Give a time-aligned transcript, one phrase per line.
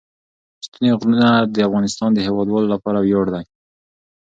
[0.65, 3.43] ستوني غرونه د افغانستان د هیوادوالو لپاره ویاړ دی.